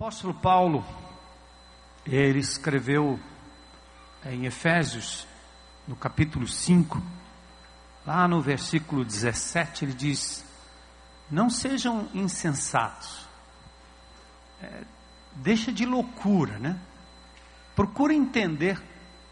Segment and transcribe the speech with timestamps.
[0.00, 0.84] apóstolo Paulo,
[2.06, 3.18] ele escreveu
[4.26, 5.26] em Efésios,
[5.88, 7.02] no capítulo 5,
[8.06, 10.44] lá no versículo 17, ele diz:
[11.28, 13.26] Não sejam insensatos,
[14.62, 14.84] é,
[15.32, 16.78] deixa de loucura, né?
[17.74, 18.80] Procura entender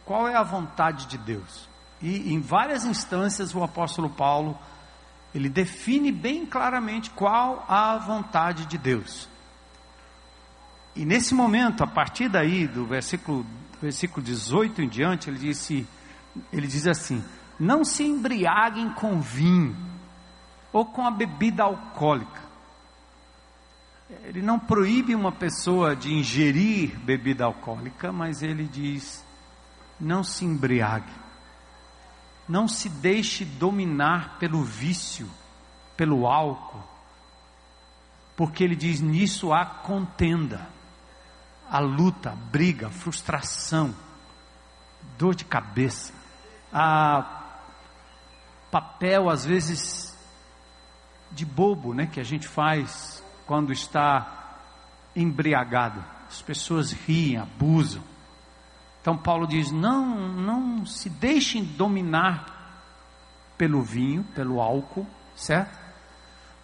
[0.04, 1.68] qual é a vontade de Deus.
[2.02, 4.58] E em várias instâncias o apóstolo Paulo
[5.32, 9.28] ele define bem claramente qual a vontade de Deus.
[10.96, 13.44] E nesse momento, a partir daí, do versículo,
[13.82, 15.86] versículo 18 em diante, ele disse,
[16.50, 17.22] ele diz assim:
[17.60, 19.76] Não se embriaguem com vinho
[20.72, 22.40] ou com a bebida alcoólica.
[24.24, 29.22] Ele não proíbe uma pessoa de ingerir bebida alcoólica, mas ele diz:
[30.00, 31.12] não se embriague,
[32.48, 35.28] não se deixe dominar pelo vício,
[35.94, 36.82] pelo álcool,
[38.34, 40.75] porque ele diz: nisso há contenda
[41.70, 43.94] a luta, a briga, a frustração,
[45.18, 46.12] dor de cabeça,
[46.72, 47.42] a
[48.70, 50.16] papel às vezes
[51.32, 54.58] de bobo, né, que a gente faz quando está
[55.14, 56.04] embriagado.
[56.28, 58.02] As pessoas riem, abusam.
[59.00, 62.56] Então Paulo diz: "Não, não se deixem dominar
[63.56, 65.78] pelo vinho, pelo álcool, certo?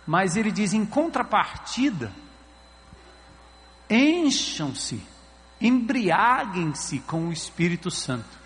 [0.07, 2.13] Mas ele diz em contrapartida,
[3.93, 5.03] encham-se,
[5.61, 8.41] embriaguem-se com o Espírito Santo.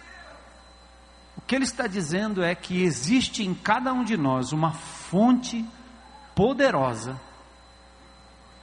[1.36, 5.64] O que ele está dizendo é que existe em cada um de nós uma fonte
[6.34, 7.20] poderosa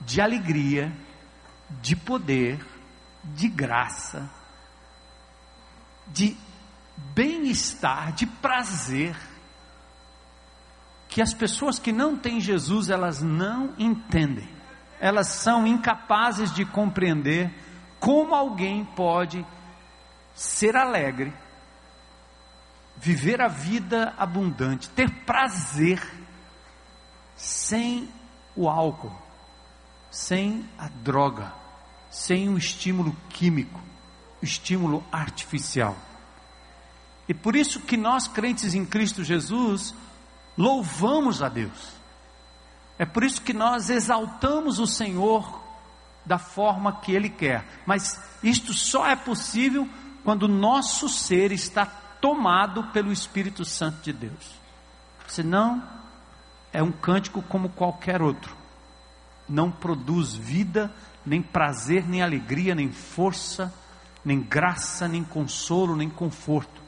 [0.01, 0.91] de alegria,
[1.81, 2.59] de poder,
[3.23, 4.29] de graça,
[6.07, 6.35] de
[7.15, 9.15] bem-estar, de prazer,
[11.07, 14.62] que as pessoas que não têm Jesus, elas não entendem
[15.03, 17.53] elas são incapazes de compreender
[17.99, 19.45] como alguém pode
[20.33, 21.33] ser alegre,
[22.95, 26.01] viver a vida abundante, ter prazer
[27.35, 28.07] sem
[28.55, 29.13] o álcool,
[30.09, 31.51] sem a droga,
[32.09, 33.81] sem o estímulo químico,
[34.41, 35.97] o estímulo artificial.
[37.27, 39.93] E por isso que nós crentes em Cristo Jesus
[40.57, 41.92] louvamos a Deus.
[42.97, 45.61] É por isso que nós exaltamos o Senhor
[46.25, 47.65] da forma que Ele quer.
[47.85, 49.87] Mas isto só é possível
[50.23, 54.51] quando o nosso ser está tomado pelo Espírito Santo de Deus.
[55.27, 55.83] Senão,
[56.71, 58.55] é um cântico como qualquer outro.
[59.47, 60.93] Não produz vida,
[61.25, 63.73] nem prazer, nem alegria, nem força,
[64.23, 66.82] nem graça, nem consolo, nem conforto.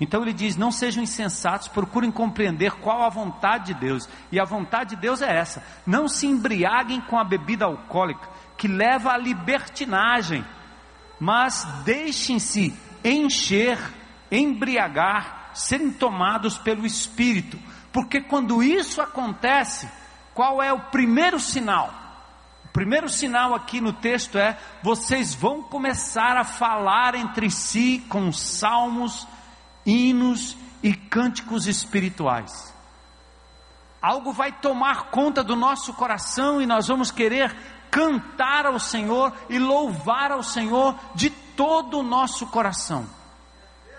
[0.00, 4.08] Então ele diz: não sejam insensatos, procurem compreender qual a vontade de Deus.
[4.32, 8.66] E a vontade de Deus é essa: não se embriaguem com a bebida alcoólica, que
[8.66, 10.44] leva à libertinagem,
[11.18, 12.74] mas deixem-se
[13.04, 13.78] encher,
[14.32, 17.58] embriagar, serem tomados pelo Espírito.
[17.92, 19.88] Porque quando isso acontece,
[20.32, 21.92] qual é o primeiro sinal?
[22.64, 28.32] O primeiro sinal aqui no texto é: vocês vão começar a falar entre si com
[28.32, 29.26] salmos,
[29.84, 32.74] hinos e cânticos espirituais.
[34.00, 37.54] Algo vai tomar conta do nosso coração e nós vamos querer
[37.90, 43.06] cantar ao Senhor e louvar ao Senhor de todo o nosso coração.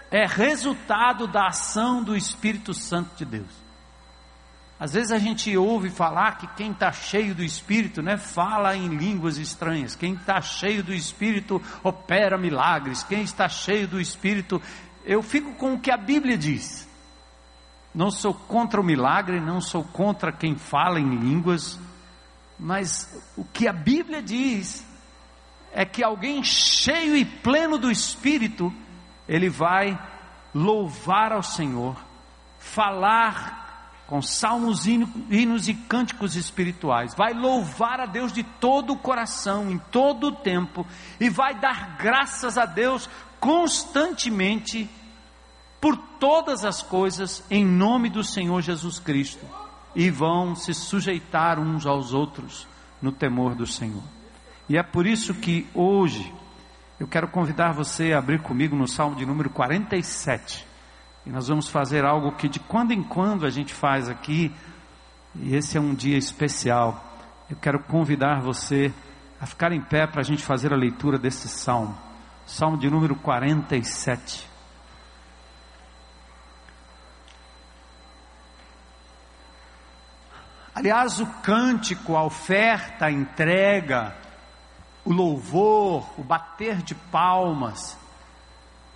[0.10, 3.62] É resultado da ação do Espírito Santo de Deus.
[4.80, 8.88] Às vezes a gente ouve falar que quem está cheio do Espírito, né, fala em
[8.88, 9.96] línguas estranhas.
[9.96, 13.04] Quem está cheio do Espírito opera milagres.
[13.04, 14.60] Quem está cheio do Espírito
[15.06, 16.88] eu fico com o que a Bíblia diz.
[17.94, 21.80] Não sou contra o milagre, não sou contra quem fala em línguas,
[22.58, 24.86] mas o que a Bíblia diz
[25.74, 28.74] é que alguém cheio e pleno do Espírito,
[29.28, 30.00] ele vai
[30.54, 31.98] louvar ao Senhor,
[32.60, 33.62] falar
[34.12, 39.78] com salmos, hinos e cânticos espirituais, vai louvar a Deus de todo o coração, em
[39.78, 40.86] todo o tempo,
[41.18, 43.10] e vai dar graças a Deus
[43.40, 44.90] constantemente
[45.80, 49.46] por todas as coisas em nome do Senhor Jesus Cristo
[49.96, 52.68] e vão se sujeitar uns aos outros
[53.02, 54.04] no temor do Senhor.
[54.68, 56.34] E é por isso que hoje
[57.00, 60.70] eu quero convidar você a abrir comigo no Salmo de número 47.
[61.26, 64.54] E nós vamos fazer algo que de quando em quando a gente faz aqui,
[65.36, 67.04] e esse é um dia especial.
[67.50, 68.94] Eu quero convidar você
[69.40, 71.98] a ficar em pé para a gente fazer a leitura desse salmo.
[72.46, 74.50] Salmo de número 47.
[80.74, 84.16] Aliás, o cântico, a oferta, a entrega,
[85.04, 87.98] o louvor, o bater de palmas,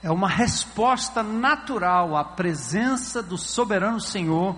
[0.05, 4.55] é uma resposta natural à presença do soberano Senhor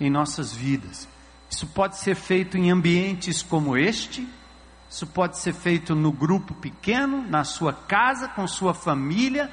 [0.00, 1.06] em nossas vidas.
[1.48, 4.28] Isso pode ser feito em ambientes como este,
[4.90, 9.48] isso pode ser feito no grupo pequeno, na sua casa, com sua família,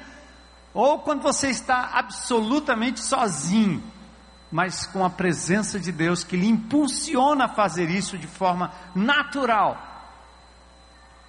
[0.74, 3.80] ou quando você está absolutamente sozinho,
[4.50, 9.80] mas com a presença de Deus que lhe impulsiona a fazer isso de forma natural.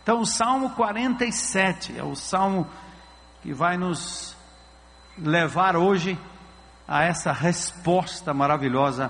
[0.02, 2.66] Então, o Salmo 47 é o salmo
[3.48, 4.36] que vai nos
[5.18, 6.20] levar hoje
[6.86, 9.10] a essa resposta maravilhosa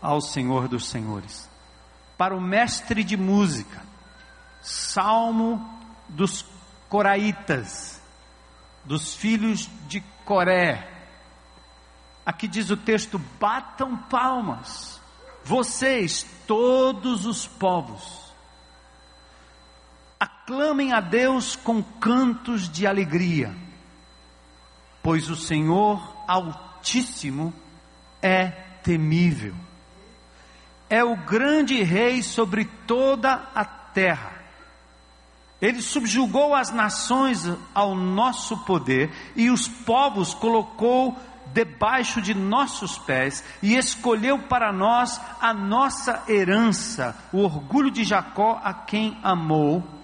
[0.00, 1.46] ao Senhor dos Senhores.
[2.16, 3.82] Para o mestre de música,
[4.62, 5.78] Salmo
[6.08, 6.42] dos
[6.88, 8.00] Coraitas,
[8.82, 10.90] dos filhos de Coré.
[12.24, 14.98] Aqui diz o texto: batam palmas,
[15.44, 18.29] vocês, todos os povos,
[20.20, 23.56] aclamem a Deus com cantos de alegria,
[25.02, 27.52] pois o Senhor Altíssimo
[28.20, 28.50] é
[28.82, 29.54] temível,
[30.90, 34.40] é o grande Rei sobre toda a terra
[35.60, 41.16] ele subjugou as nações ao nosso poder e os povos colocou
[41.52, 48.58] debaixo de nossos pés e escolheu para nós a nossa herança, o orgulho de Jacó
[48.62, 49.99] a quem amou.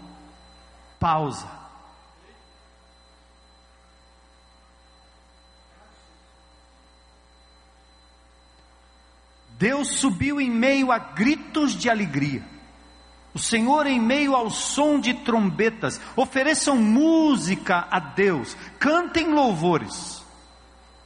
[0.98, 1.66] Pausa.
[9.58, 12.42] Deus subiu em meio a gritos de alegria.
[13.32, 20.24] O Senhor em meio ao som de trombetas, ofereçam música a Deus, cantem louvores,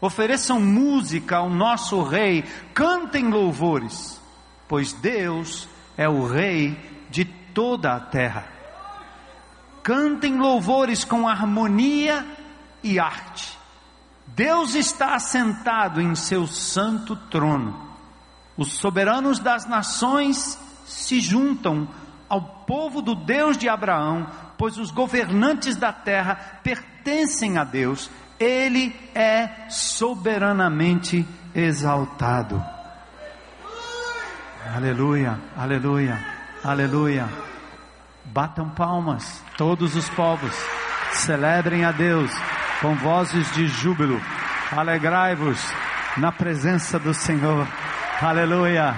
[0.01, 4.21] ofereçam música ao nosso Rei, cantem louvores,
[4.69, 6.79] pois Deus é o Rei
[7.11, 8.60] de toda a terra.
[9.82, 12.27] Cantem louvores com harmonia
[12.82, 13.59] e arte.
[14.27, 17.88] Deus está assentado em seu santo trono.
[18.56, 21.88] Os soberanos das nações se juntam
[22.29, 28.94] ao povo do Deus de Abraão, pois os governantes da terra pertencem a Deus, ele
[29.15, 32.62] é soberanamente exaltado.
[34.75, 36.25] Aleluia, aleluia,
[36.62, 37.50] aleluia.
[38.25, 40.55] Batam palmas, todos os povos,
[41.13, 42.31] celebrem a Deus
[42.81, 44.21] com vozes de júbilo,
[44.71, 45.61] alegrai-vos
[46.17, 47.67] na presença do Senhor.
[48.21, 48.95] Aleluia,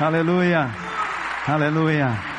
[0.00, 0.70] aleluia,
[1.46, 2.38] aleluia.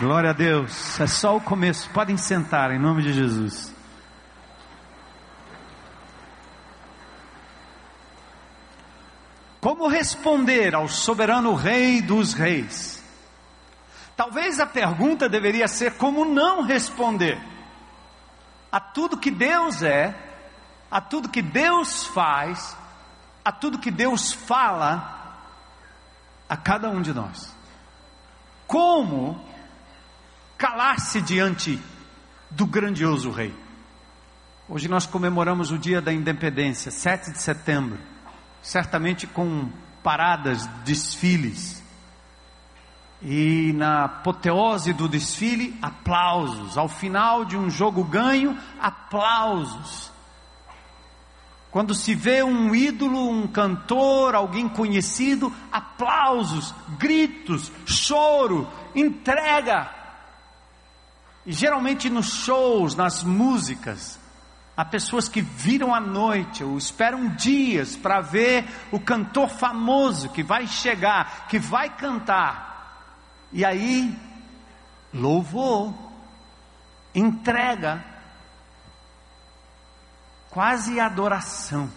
[0.00, 0.98] Glória a Deus.
[0.98, 1.88] É só o começo.
[1.90, 3.72] Podem sentar em nome de Jesus.
[9.60, 13.03] Como responder ao soberano Rei dos Reis?
[14.16, 17.40] Talvez a pergunta deveria ser como não responder
[18.70, 20.14] a tudo que Deus é,
[20.90, 22.76] a tudo que Deus faz,
[23.44, 25.14] a tudo que Deus fala
[26.48, 27.54] a cada um de nós.
[28.66, 29.44] Como
[30.56, 31.80] calar-se diante
[32.50, 33.54] do grandioso rei.
[34.68, 37.98] Hoje nós comemoramos o dia da independência, 7 de setembro,
[38.62, 39.70] certamente com
[40.02, 41.83] paradas, desfiles.
[43.24, 46.76] E na apoteose do desfile, aplausos.
[46.76, 50.12] Ao final de um jogo ganho, aplausos.
[51.70, 59.90] Quando se vê um ídolo, um cantor, alguém conhecido, aplausos, gritos, choro, entrega.
[61.46, 64.20] E geralmente nos shows, nas músicas,
[64.76, 70.42] há pessoas que viram à noite ou esperam dias para ver o cantor famoso que
[70.42, 72.73] vai chegar, que vai cantar.
[73.54, 74.14] E aí,
[75.14, 75.94] louvor,
[77.14, 78.04] entrega,
[80.50, 81.90] quase adoração.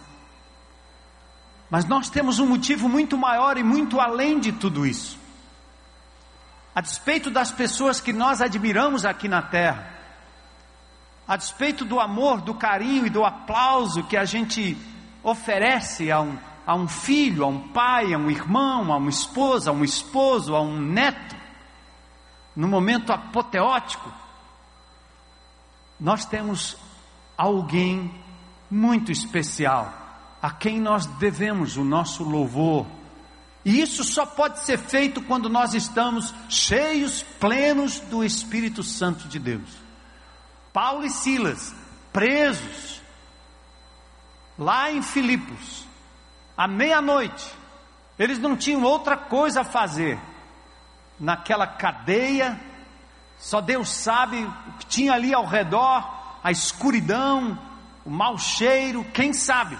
[1.68, 5.18] Mas nós temos um motivo muito maior e muito além de tudo isso
[6.78, 9.84] a despeito das pessoas que nós admiramos aqui na terra,
[11.26, 14.78] a despeito do amor, do carinho e do aplauso que a gente
[15.20, 19.70] oferece a um, a um filho, a um pai, a um irmão, a uma esposa,
[19.70, 21.34] a um esposo, a um neto,
[22.58, 24.12] no momento apoteótico,
[26.00, 26.76] nós temos
[27.36, 28.12] alguém
[28.68, 29.94] muito especial,
[30.42, 32.84] a quem nós devemos o nosso louvor,
[33.64, 39.38] e isso só pode ser feito quando nós estamos cheios, plenos do Espírito Santo de
[39.38, 39.70] Deus.
[40.72, 41.72] Paulo e Silas,
[42.12, 43.00] presos,
[44.58, 45.86] lá em Filipos,
[46.56, 47.54] à meia-noite,
[48.18, 50.18] eles não tinham outra coisa a fazer
[51.18, 52.58] naquela cadeia,
[53.38, 57.58] Só Deus sabe o que tinha ali ao redor, a escuridão,
[58.04, 59.78] o mau cheiro, quem sabe?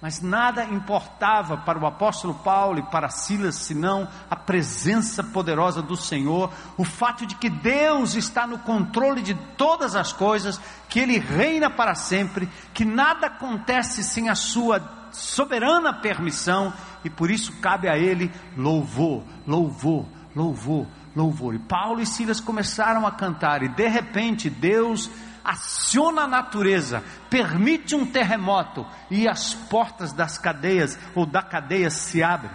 [0.00, 5.96] Mas nada importava para o apóstolo Paulo e para Silas senão a presença poderosa do
[5.96, 11.18] Senhor, o fato de que Deus está no controle de todas as coisas, que Ele
[11.18, 14.80] reina para sempre, que nada acontece sem a Sua
[15.10, 16.72] soberana permissão
[17.04, 20.06] e por isso cabe a Ele louvor, louvor,
[20.38, 21.54] louvor, louvor.
[21.56, 25.10] E Paulo e Silas começaram a cantar e de repente Deus
[25.44, 32.22] aciona a natureza, permite um terremoto e as portas das cadeias ou da cadeia se
[32.22, 32.54] abrem.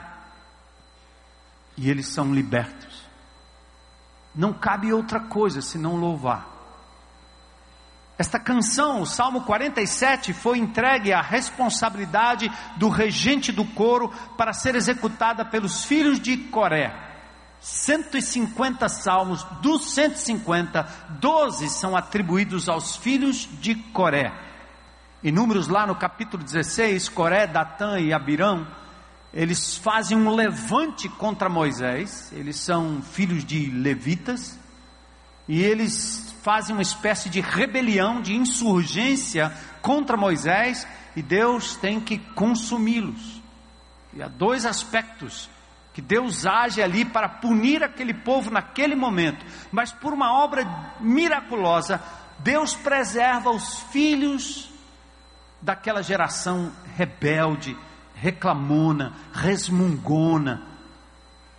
[1.75, 3.03] E eles são libertos.
[4.33, 6.47] Não cabe outra coisa senão louvar.
[8.17, 14.75] Esta canção, o Salmo 47, foi entregue à responsabilidade do regente do coro para ser
[14.75, 17.12] executada pelos filhos de Coré.
[17.63, 20.83] 150 salmos, dos 150,
[21.21, 24.33] 12 são atribuídos aos filhos de Coré.
[25.23, 28.67] Em números lá no capítulo 16, Coré, Datã e Abirão,
[29.33, 34.59] eles fazem um levante contra Moisés, eles são filhos de levitas,
[35.47, 42.17] e eles fazem uma espécie de rebelião, de insurgência contra Moisés, e Deus tem que
[42.17, 43.41] consumi-los.
[44.13, 45.49] E há dois aspectos
[45.93, 50.65] que Deus age ali para punir aquele povo naquele momento, mas por uma obra
[50.99, 52.01] miraculosa,
[52.39, 54.71] Deus preserva os filhos
[55.61, 57.77] daquela geração rebelde,
[58.15, 60.63] reclamona, resmungona,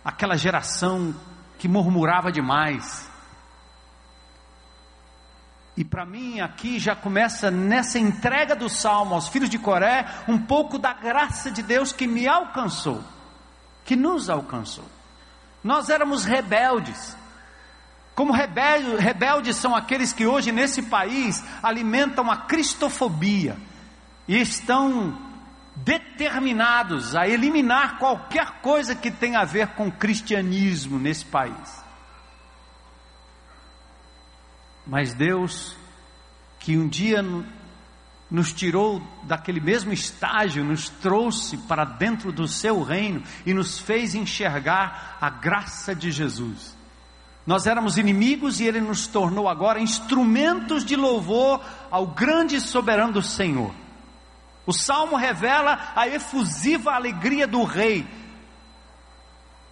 [0.03, 1.15] aquela geração
[1.57, 3.09] que murmurava demais.
[5.77, 10.37] E para mim aqui já começa nessa entrega do salmo aos filhos de Coré um
[10.37, 13.14] pouco da graça de Deus que me alcançou
[13.85, 14.85] que nos alcançou.
[15.63, 17.15] Nós éramos rebeldes.
[18.13, 23.57] Como rebeldes, rebeldes são aqueles que hoje nesse país alimentam a cristofobia
[24.27, 25.17] e estão
[25.75, 31.83] determinados a eliminar qualquer coisa que tenha a ver com cristianismo nesse país.
[34.87, 35.75] Mas Deus,
[36.59, 37.23] que um dia
[38.35, 44.13] nos tirou daquele mesmo estágio, nos trouxe para dentro do seu reino e nos fez
[44.13, 46.75] enxergar a graça de Jesus.
[47.47, 53.13] Nós éramos inimigos e ele nos tornou agora instrumentos de louvor ao grande e soberano
[53.13, 53.73] do Senhor.
[54.65, 58.05] O salmo revela a efusiva alegria do rei,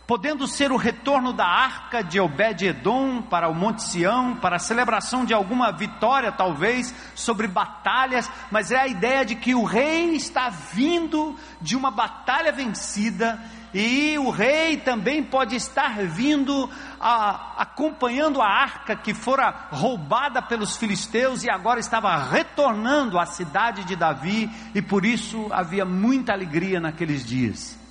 [0.06, 5.24] podendo ser o retorno da arca de Obed-Edom para o Monte Sião, para a celebração
[5.24, 10.50] de alguma vitória, talvez, sobre batalhas, mas é a ideia de que o rei está
[10.50, 13.40] vindo de uma batalha vencida,
[13.74, 16.70] e o rei também pode estar vindo
[17.00, 23.84] a, acompanhando a arca que fora roubada pelos filisteus e agora estava retornando à cidade
[23.86, 27.83] de Davi, e por isso havia muita alegria naqueles dias.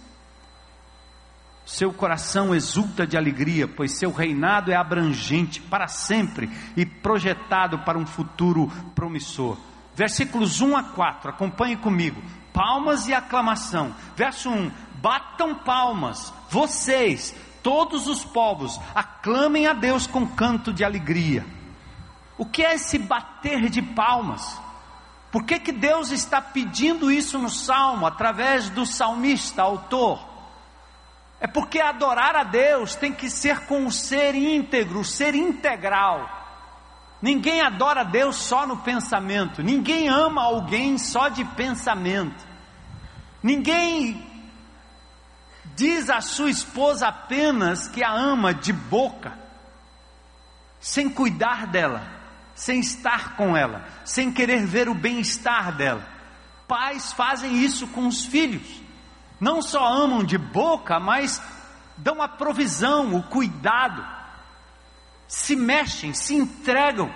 [1.64, 7.99] Seu coração exulta de alegria, pois seu reinado é abrangente para sempre e projetado para
[7.99, 9.57] um futuro promissor.
[9.95, 12.21] Versículos 1 a 4, acompanhe comigo.
[12.52, 13.95] Palmas e aclamação.
[14.16, 21.47] Verso 1: Batam palmas, vocês, todos os povos, aclamem a Deus com canto de alegria.
[22.37, 24.61] O que é esse bater de palmas?
[25.31, 30.31] Por que, que Deus está pedindo isso no salmo, através do salmista, autor?
[31.42, 36.30] É porque adorar a Deus tem que ser com o ser íntegro, o ser integral.
[37.20, 42.46] Ninguém adora a Deus só no pensamento, ninguém ama alguém só de pensamento.
[43.42, 44.25] Ninguém
[45.75, 49.37] diz à sua esposa apenas que a ama de boca,
[50.78, 52.06] sem cuidar dela,
[52.54, 56.06] sem estar com ela, sem querer ver o bem-estar dela.
[56.68, 58.81] Pais fazem isso com os filhos
[59.42, 61.42] não só amam de boca, mas
[61.96, 64.06] dão a provisão, o cuidado,
[65.26, 67.12] se mexem, se entregam.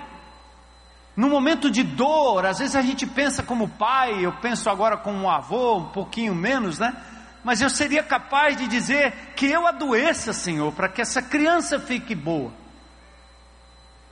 [1.17, 5.31] No momento de dor, às vezes a gente pensa como pai, eu penso agora como
[5.31, 7.01] avô, um pouquinho menos, né?
[7.45, 12.13] Mas eu seria capaz de dizer que eu adoeça, Senhor, para que essa criança fique
[12.13, 12.53] boa.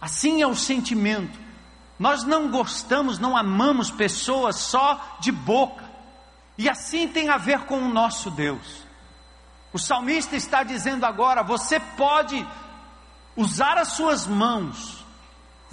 [0.00, 1.37] Assim é o sentimento.
[1.99, 5.84] Nós não gostamos, não amamos pessoas só de boca.
[6.56, 8.84] E assim tem a ver com o nosso Deus.
[9.73, 12.46] O salmista está dizendo agora: você pode
[13.37, 15.03] usar as suas mãos,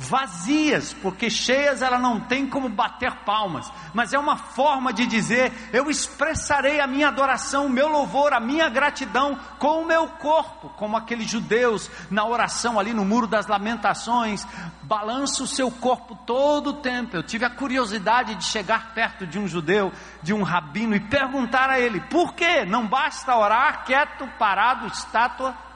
[0.02, 5.54] vazias, porque cheias ela não tem como bater palmas, mas é uma forma de dizer:
[5.72, 10.70] eu expressarei a minha adoração, o meu louvor, a minha gratidão com o meu corpo,
[10.70, 14.46] como aqueles judeus na oração ali no Muro das Lamentações,
[14.82, 17.16] balança o seu corpo todo o tempo.
[17.16, 19.92] Eu tive a curiosidade de chegar perto de um judeu,
[20.24, 25.71] de um rabino, e perguntar a ele: por que não basta orar quieto, parado, estátua?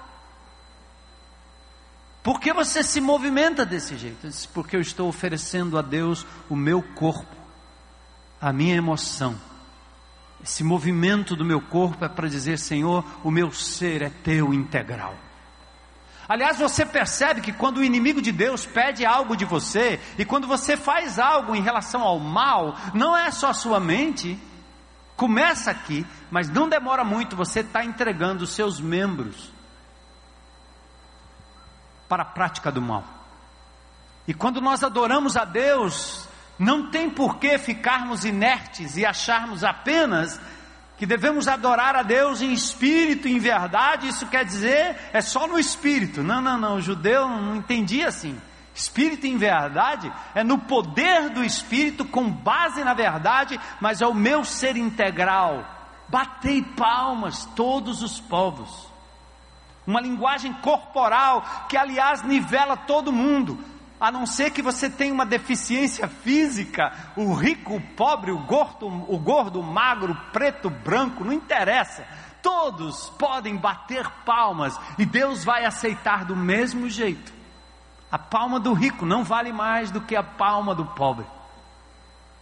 [2.25, 4.25] Por que você se movimenta desse jeito?
[4.25, 7.35] Eu disse, porque eu estou oferecendo a Deus o meu corpo,
[8.41, 9.35] a minha emoção.
[10.43, 15.13] Esse movimento do meu corpo é para dizer, Senhor, o meu ser é teu integral.
[16.27, 20.47] Aliás, você percebe que quando o inimigo de Deus pede algo de você, e quando
[20.47, 24.35] você faz algo em relação ao mal, não é só sua mente,
[25.15, 29.53] começa aqui, mas não demora muito, você está entregando os seus membros
[32.07, 33.03] para a prática do mal.
[34.27, 40.39] E quando nós adoramos a Deus, não tem por que ficarmos inertes e acharmos apenas
[40.97, 45.59] que devemos adorar a Deus em espírito, em verdade, isso quer dizer é só no
[45.59, 46.23] espírito.
[46.23, 48.39] Não, não, não, o judeu não entendia assim.
[48.73, 54.13] Espírito em verdade é no poder do espírito, com base na verdade, mas é o
[54.13, 55.65] meu ser integral.
[56.07, 58.94] Batei palmas, todos os povos
[59.85, 63.57] uma linguagem corporal que, aliás, nivela todo mundo.
[63.99, 68.87] A não ser que você tenha uma deficiência física, o rico, o pobre, o gordo,
[68.87, 72.05] o gordo, o magro, o preto, o branco, não interessa.
[72.41, 77.33] Todos podem bater palmas e Deus vai aceitar do mesmo jeito.
[78.11, 81.25] A palma do rico não vale mais do que a palma do pobre.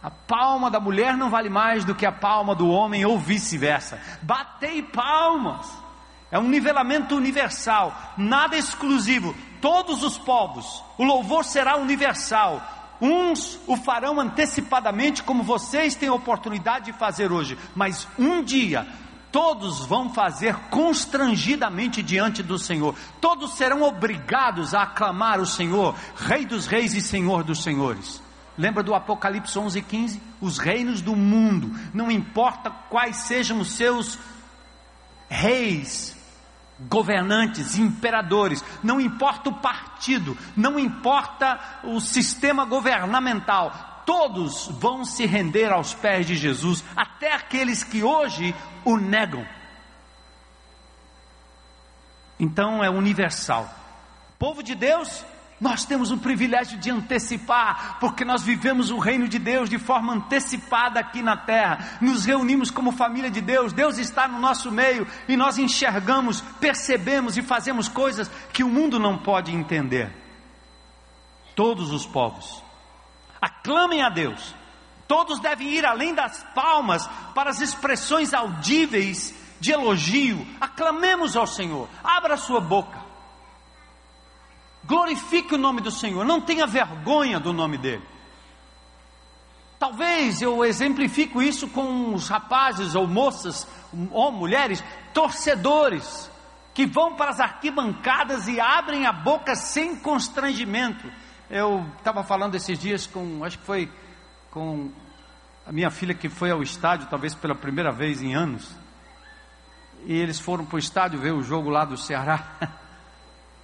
[0.02, 3.98] A palma da mulher não vale mais do que a palma do homem, ou vice-versa.
[4.20, 5.83] Batei palmas.
[6.34, 9.36] É um nivelamento universal, nada exclusivo.
[9.60, 12.60] Todos os povos, o louvor será universal.
[13.00, 18.84] Uns o farão antecipadamente, como vocês têm a oportunidade de fazer hoje, mas um dia
[19.30, 22.96] todos vão fazer constrangidamente diante do Senhor.
[23.20, 28.20] Todos serão obrigados a aclamar o Senhor, Rei dos Reis e Senhor dos Senhores.
[28.58, 30.20] Lembra do Apocalipse 11:15?
[30.40, 34.18] Os reinos do mundo, não importa quais sejam os seus
[35.28, 36.23] reis,
[36.80, 45.72] governantes, imperadores, não importa o partido, não importa o sistema governamental, todos vão se render
[45.72, 49.46] aos pés de Jesus, até aqueles que hoje o negam.
[52.38, 53.72] Então é universal.
[54.38, 55.24] Povo de Deus,
[55.60, 60.12] nós temos o privilégio de antecipar, porque nós vivemos o reino de Deus de forma
[60.12, 61.98] antecipada aqui na terra.
[62.00, 67.36] Nos reunimos como família de Deus, Deus está no nosso meio e nós enxergamos, percebemos
[67.36, 70.12] e fazemos coisas que o mundo não pode entender.
[71.54, 72.62] Todos os povos
[73.40, 74.54] aclamem a Deus.
[75.06, 80.46] Todos devem ir além das palmas para as expressões audíveis de elogio.
[80.60, 81.88] Aclamemos ao Senhor.
[82.02, 83.03] Abra sua boca.
[84.86, 88.02] Glorifique o nome do Senhor, não tenha vergonha do nome dele.
[89.78, 93.66] Talvez eu exemplifico isso com os rapazes ou moças
[94.10, 96.30] ou mulheres torcedores
[96.72, 101.10] que vão para as arquibancadas e abrem a boca sem constrangimento.
[101.48, 103.90] Eu estava falando esses dias com, acho que foi
[104.50, 104.90] com
[105.66, 108.70] a minha filha que foi ao estádio, talvez pela primeira vez em anos.
[110.04, 112.42] E eles foram para o estádio ver o jogo lá do Ceará.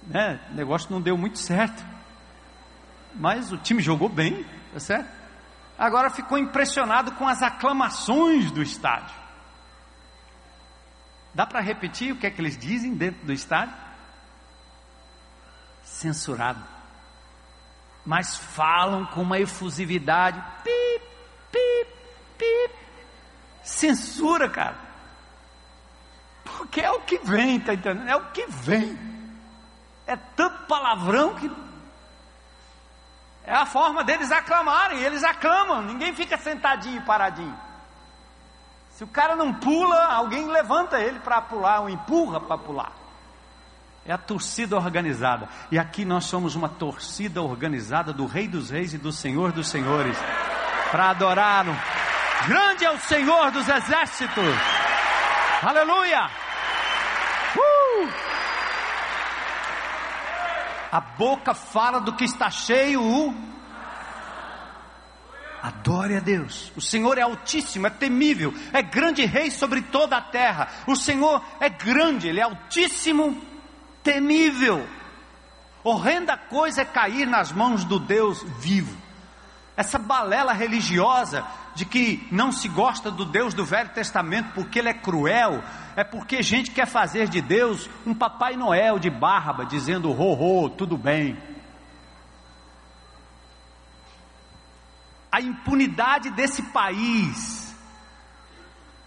[0.03, 1.83] né, o negócio não deu muito certo.
[3.13, 5.09] Mas o time jogou bem, tá certo?
[5.77, 9.15] Agora ficou impressionado com as aclamações do estádio.
[11.33, 13.75] Dá para repetir o que é que eles dizem dentro do estádio?
[15.83, 16.63] Censurado.
[18.05, 20.43] Mas falam com uma efusividade.
[20.63, 21.05] Pip,
[21.51, 21.93] pip,
[22.37, 22.75] pip.
[23.63, 24.77] Censura, cara.
[26.43, 28.09] Porque é o que vem, tá entendendo?
[28.09, 29.10] É o que vem.
[30.11, 31.49] É tanto palavrão que.
[33.45, 37.57] É a forma deles aclamarem, eles aclamam, ninguém fica sentadinho, paradinho.
[38.89, 42.91] Se o cara não pula, alguém levanta ele para pular, ou empurra para pular.
[44.05, 45.47] É a torcida organizada.
[45.71, 49.69] E aqui nós somos uma torcida organizada do Rei dos Reis e do Senhor dos
[49.69, 50.17] Senhores.
[50.91, 51.73] Para adorá-lo.
[52.47, 54.55] Grande é o Senhor dos Exércitos.
[55.63, 56.29] Aleluia!
[57.55, 58.31] Uh!
[60.91, 63.01] A boca fala do que está cheio.
[65.61, 66.71] Adore a Deus.
[66.75, 70.67] O Senhor é altíssimo, é temível, é grande rei sobre toda a terra.
[70.87, 73.39] O Senhor é grande, ele é altíssimo,
[74.03, 74.85] temível.
[75.83, 78.95] Horrenda coisa é cair nas mãos do Deus vivo.
[79.77, 84.89] Essa balela religiosa de que não se gosta do Deus do Velho Testamento porque ele
[84.89, 85.63] é cruel,
[85.95, 90.69] é porque gente quer fazer de Deus um Papai Noel de barba, dizendo ho, ho
[90.69, 91.37] tudo bem.
[95.31, 97.73] A impunidade desse país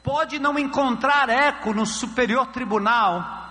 [0.02, 3.42] pode não encontrar eco no Superior Tribunal,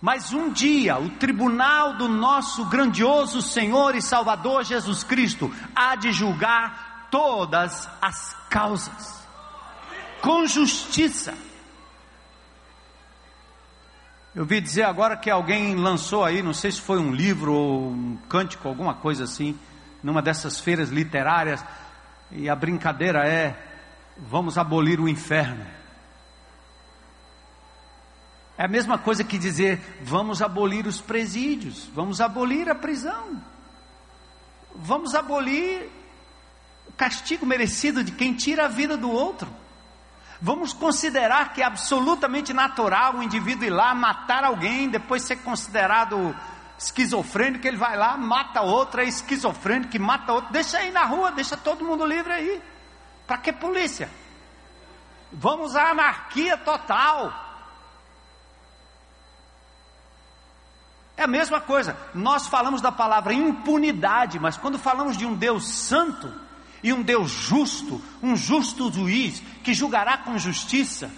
[0.00, 6.10] mas um dia o tribunal do nosso grandioso Senhor e Salvador Jesus Cristo há de
[6.10, 9.22] julgar todas as causas,
[10.22, 11.34] com justiça.
[14.34, 17.90] Eu vi dizer agora que alguém lançou aí, não sei se foi um livro ou
[17.90, 19.58] um cântico, alguma coisa assim,
[20.02, 21.62] numa dessas feiras literárias,
[22.30, 23.54] e a brincadeira é:
[24.16, 25.66] vamos abolir o inferno.
[28.56, 33.38] É a mesma coisa que dizer: vamos abolir os presídios, vamos abolir a prisão,
[34.74, 36.01] vamos abolir
[37.02, 39.52] castigo merecido de quem tira a vida do outro.
[40.40, 46.32] Vamos considerar que é absolutamente natural o indivíduo ir lá matar alguém, depois ser considerado
[46.78, 51.32] esquizofrênico, ele vai lá, mata outra, é esquizofrênico, que mata outro, deixa aí na rua,
[51.32, 52.62] deixa todo mundo livre aí.
[53.26, 54.08] Para que polícia?
[55.32, 57.32] Vamos à anarquia total.
[61.16, 65.66] É a mesma coisa, nós falamos da palavra impunidade, mas quando falamos de um Deus
[65.66, 66.32] santo
[66.82, 71.10] e um Deus justo, um justo juiz que julgará com justiça,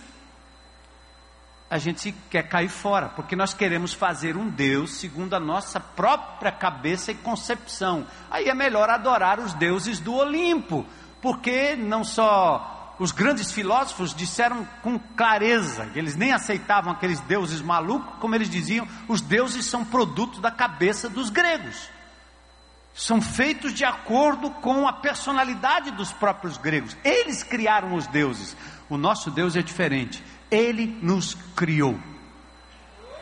[1.71, 6.53] a gente quer cair fora, porque nós queremos fazer um Deus segundo a nossa própria
[6.53, 8.07] cabeça e concepção.
[8.31, 10.87] Aí é melhor adorar os deuses do Olimpo,
[11.21, 17.61] porque não só os grandes filósofos disseram com clareza, que eles nem aceitavam aqueles deuses
[17.61, 21.94] malucos, como eles diziam, os deuses são produto da cabeça dos gregos.
[22.95, 26.97] São feitos de acordo com a personalidade dos próprios gregos.
[27.05, 28.57] Eles criaram os deuses.
[28.89, 30.23] O nosso Deus é diferente.
[30.51, 31.99] Ele nos criou.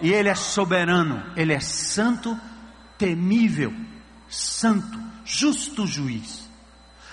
[0.01, 2.39] E ele é soberano, ele é santo,
[2.99, 3.73] temível,
[4.29, 6.43] santo, justo juiz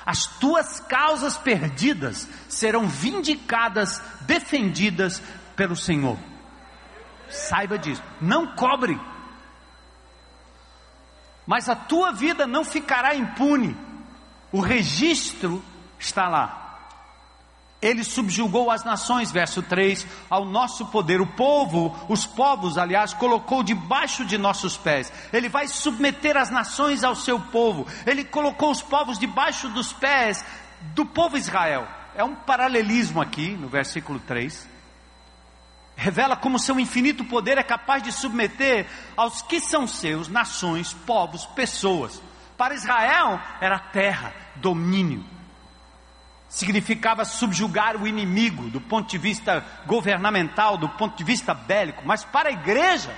[0.10, 5.22] as tuas causas perdidas serão vindicadas, defendidas
[5.56, 6.18] pelo Senhor.
[7.30, 9.00] Saiba disso, não cobre,
[11.50, 13.76] mas a tua vida não ficará impune,
[14.52, 15.66] o registro
[15.98, 16.78] está lá.
[17.82, 21.20] Ele subjugou as nações, verso 3, ao nosso poder.
[21.20, 25.12] O povo, os povos, aliás, colocou debaixo de nossos pés.
[25.34, 27.88] Ele vai submeter as nações ao seu povo.
[28.06, 30.46] Ele colocou os povos debaixo dos pés
[30.94, 31.88] do povo Israel.
[32.14, 34.70] É um paralelismo aqui no versículo 3.
[36.00, 41.46] Revela como seu infinito poder é capaz de submeter aos que são seus, nações, povos,
[41.48, 42.22] pessoas.
[42.58, 45.26] Para Israel era terra, domínio.
[46.48, 52.24] Significava subjugar o inimigo do ponto de vista governamental, do ponto de vista bélico, mas
[52.24, 53.14] para a igreja,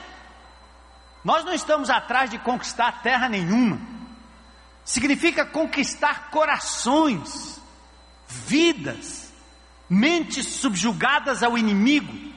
[1.24, 3.80] nós não estamos atrás de conquistar terra nenhuma,
[4.84, 7.62] significa conquistar corações,
[8.28, 9.32] vidas,
[9.88, 12.31] mentes subjugadas ao inimigo,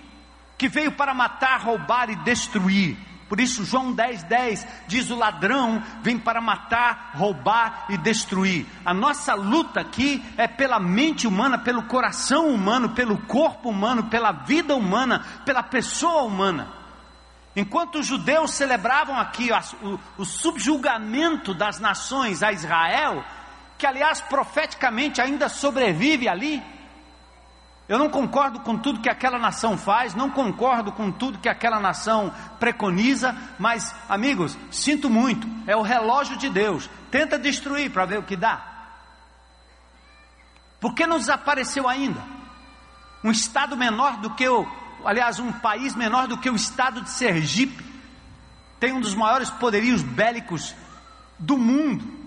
[0.65, 2.97] que veio para matar, roubar e destruir.
[3.29, 8.65] Por isso, João 10, 10 diz: O ladrão vem para matar, roubar e destruir.
[8.83, 14.33] A nossa luta aqui é pela mente humana, pelo coração humano, pelo corpo humano, pela
[14.33, 16.73] vida humana, pela pessoa humana.
[17.55, 19.51] Enquanto os judeus celebravam aqui
[19.83, 23.23] o, o subjugamento das nações a Israel,
[23.77, 26.63] que aliás profeticamente ainda sobrevive ali,
[27.87, 31.79] eu não concordo com tudo que aquela nação faz, não concordo com tudo que aquela
[31.79, 36.89] nação preconiza, mas, amigos, sinto muito, é o relógio de Deus.
[37.11, 38.75] Tenta destruir para ver o que dá.
[40.81, 42.23] Por que não desapareceu ainda?
[43.23, 44.67] Um estado menor do que o,
[45.05, 47.85] aliás, um país menor do que o estado de Sergipe,
[48.81, 50.75] tem um dos maiores poderios bélicos
[51.39, 52.24] do mundo.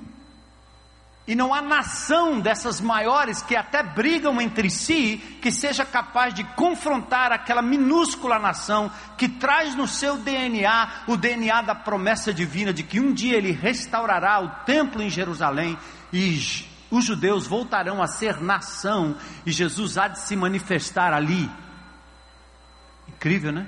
[1.28, 6.46] E não há nação dessas maiores que até brigam entre si que seja capaz de
[6.56, 12.82] confrontar aquela minúscula nação que traz no seu DNA o DNA da promessa divina de
[12.82, 15.78] que um dia ele restaurará o templo em Jerusalém
[16.14, 16.40] e
[16.90, 21.52] os judeus voltarão a ser nação e Jesus há de se manifestar ali.
[23.10, 23.68] Incrível, né?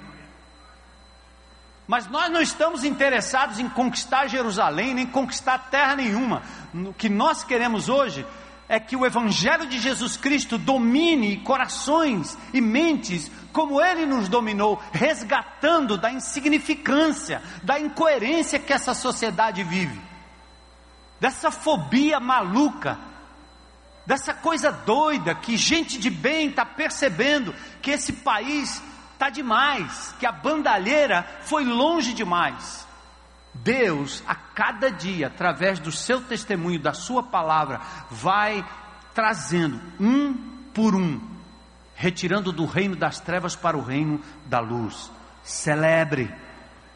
[1.89, 6.43] Mas nós não estamos interessados em conquistar Jerusalém, nem conquistar terra nenhuma.
[6.73, 8.25] O que nós queremos hoje
[8.67, 14.79] é que o Evangelho de Jesus Cristo domine corações e mentes como ele nos dominou,
[14.91, 19.99] resgatando da insignificância, da incoerência que essa sociedade vive,
[21.19, 22.99] dessa fobia maluca,
[24.05, 28.81] dessa coisa doida que gente de bem está percebendo que esse país
[29.13, 32.87] está demais, que a bandalheira foi longe demais.
[33.63, 38.65] Deus, a cada dia, através do seu testemunho, da sua palavra, vai
[39.13, 40.33] trazendo um
[40.73, 41.19] por um,
[41.95, 45.11] retirando do reino das trevas para o reino da luz.
[45.43, 46.33] Celebre,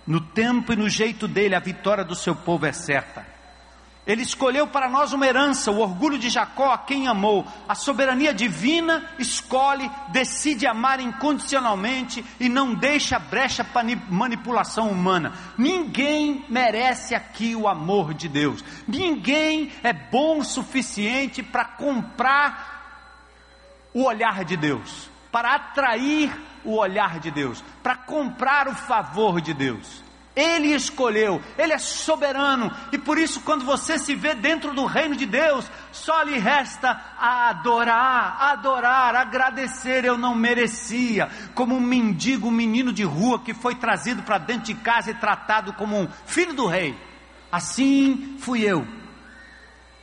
[0.06, 3.33] no tempo e no jeito dele, a vitória do seu povo é certa.
[4.06, 7.46] Ele escolheu para nós uma herança, o orgulho de Jacó, a quem amou.
[7.68, 15.34] A soberania divina escolhe, decide amar incondicionalmente e não deixa brecha para manipulação humana.
[15.58, 18.64] Ninguém merece aqui o amor de Deus.
[18.86, 22.74] Ninguém é bom o suficiente para comprar
[23.94, 26.30] o olhar de Deus, para atrair
[26.66, 30.03] o olhar de Deus, para comprar o favor de Deus.
[30.36, 35.16] Ele escolheu, Ele é soberano, e por isso, quando você se vê dentro do reino
[35.16, 40.04] de Deus, só lhe resta adorar, adorar, agradecer.
[40.04, 44.64] Eu não merecia, como um mendigo, um menino de rua que foi trazido para dentro
[44.64, 46.98] de casa e tratado como um filho do rei.
[47.52, 48.88] Assim fui eu,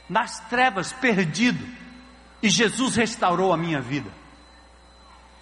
[0.08, 1.66] nas trevas, perdido,
[2.40, 4.19] e Jesus restaurou a minha vida.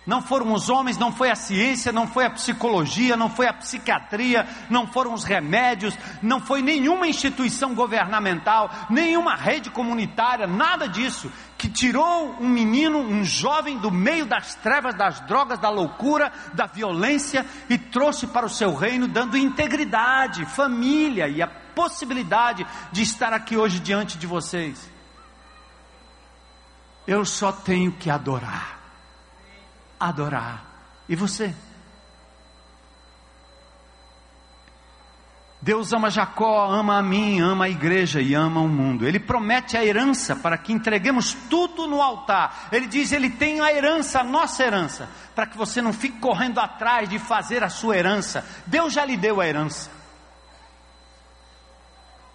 [0.08, 3.52] Não foram os homens, não foi a ciência, não foi a psicologia, não foi a
[3.52, 11.30] psiquiatria, não foram os remédios, não foi nenhuma instituição governamental, nenhuma rede comunitária, nada disso,
[11.58, 16.64] que tirou um menino, um jovem do meio das trevas, das drogas, da loucura, da
[16.64, 23.34] violência e trouxe para o seu reino, dando integridade, família e a possibilidade de estar
[23.34, 24.90] aqui hoje diante de vocês.
[27.06, 28.77] Eu só tenho que adorar
[29.98, 30.64] adorar.
[31.08, 31.54] E você?
[35.60, 39.06] Deus ama Jacó, ama a mim, ama a igreja e ama o mundo.
[39.06, 42.68] Ele promete a herança para que entreguemos tudo no altar.
[42.70, 46.60] Ele diz: Ele tem a herança, a nossa herança, para que você não fique correndo
[46.60, 48.46] atrás de fazer a sua herança.
[48.66, 49.90] Deus já lhe deu a herança.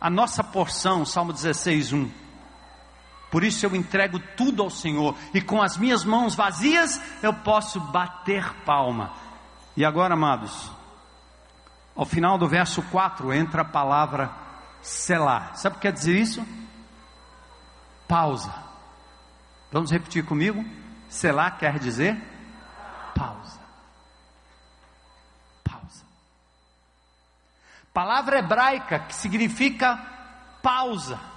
[0.01, 2.22] A nossa porção, Salmo 16, 1.
[3.33, 7.79] Por isso eu entrego tudo ao Senhor, e com as minhas mãos vazias eu posso
[7.79, 9.11] bater palma.
[9.75, 10.71] E agora, amados,
[11.95, 14.31] ao final do verso 4 entra a palavra
[14.83, 15.55] selar.
[15.55, 16.45] Sabe o que quer dizer isso?
[18.07, 18.53] Pausa.
[19.71, 20.63] Vamos repetir comigo?
[21.09, 22.15] Selar quer dizer
[23.15, 23.59] pausa.
[25.63, 26.05] Pausa.
[27.91, 29.97] Palavra hebraica que significa
[30.61, 31.32] pausa.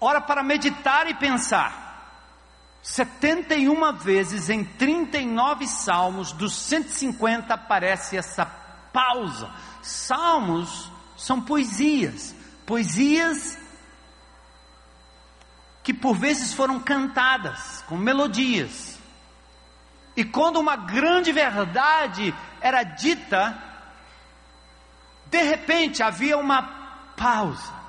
[0.00, 1.84] Hora para meditar e pensar.
[2.82, 8.46] 71 vezes em 39 salmos dos 150 aparece essa
[8.92, 9.50] pausa.
[9.82, 13.58] Salmos são poesias, poesias
[15.82, 18.98] que por vezes foram cantadas com melodias.
[20.16, 23.56] E quando uma grande verdade era dita,
[25.26, 26.62] de repente havia uma
[27.16, 27.85] pausa.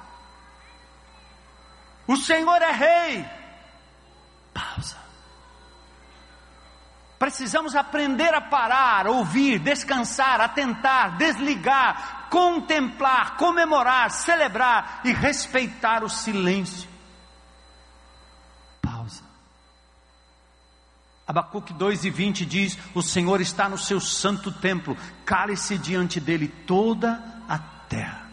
[2.08, 3.26] O Senhor é rei.
[4.54, 4.96] Pausa.
[7.20, 16.88] Precisamos aprender a parar, ouvir, descansar, atentar, desligar, contemplar, comemorar, celebrar e respeitar o silêncio.
[18.82, 19.24] Pausa.
[21.28, 26.48] Abacuque 2 e 20 diz: O Senhor está no seu santo templo, cale-se diante dele
[26.48, 27.58] toda a
[27.90, 28.27] terra.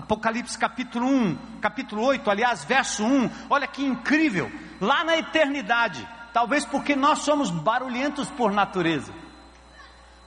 [0.00, 6.64] Apocalipse capítulo 1, capítulo 8, aliás, verso 1, olha que incrível, lá na eternidade, talvez
[6.64, 9.12] porque nós somos barulhentos por natureza,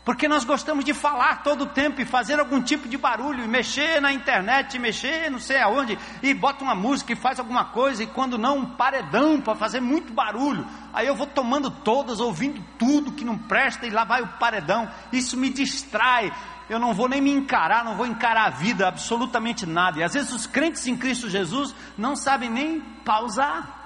[0.06, 3.48] porque nós gostamos de falar todo o tempo e fazer algum tipo de barulho, e
[3.48, 8.04] mexer na internet, mexer não sei aonde, e bota uma música e faz alguma coisa,
[8.04, 10.68] e quando não, um paredão para fazer muito barulho.
[10.94, 14.88] Aí eu vou tomando todas, ouvindo tudo que não presta, e lá vai o paredão.
[15.12, 16.32] Isso me distrai,
[16.70, 20.00] eu não vou nem me encarar, não vou encarar a vida, absolutamente nada.
[20.00, 23.82] E às vezes os crentes em Cristo Jesus não sabem nem pausar.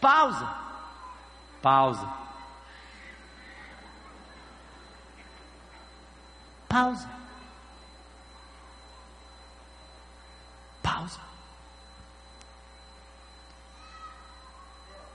[0.00, 0.48] Pausa.
[1.62, 2.08] Pausa.
[6.68, 7.10] Pausa.
[10.82, 11.20] Pausa.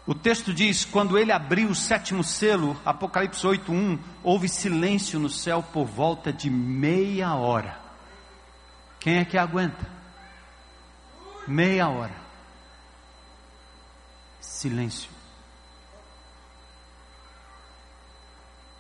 [0.06, 5.62] O texto diz: quando ele abriu o sétimo selo, Apocalipse 8:1, houve silêncio no céu
[5.62, 7.80] por volta de meia hora.
[9.00, 10.02] Quem é que aguenta?
[11.48, 12.16] meia hora.
[14.40, 15.10] Silêncio.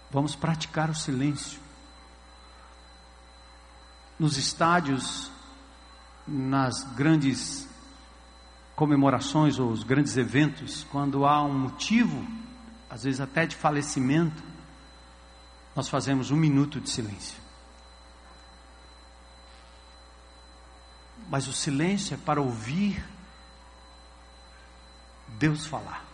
[0.09, 1.59] Vamos praticar o silêncio.
[4.19, 5.31] Nos estádios,
[6.27, 7.67] nas grandes
[8.75, 12.25] comemorações ou os grandes eventos, quando há um motivo,
[12.89, 14.43] às vezes até de falecimento,
[15.75, 17.39] nós fazemos um minuto de silêncio.
[21.29, 23.03] Mas o silêncio é para ouvir
[25.39, 26.05] Deus falar.